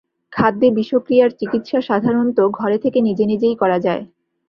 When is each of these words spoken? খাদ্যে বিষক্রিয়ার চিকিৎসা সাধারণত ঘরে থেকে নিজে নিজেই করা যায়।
খাদ্যে 0.33 0.67
বিষক্রিয়ার 0.77 1.31
চিকিৎসা 1.39 1.79
সাধারণত 1.89 2.39
ঘরে 2.57 2.77
থেকে 2.77 2.99
নিজে 3.01 3.23
নিজেই 3.25 3.55
করা 3.55 3.77
যায়। 3.79 4.03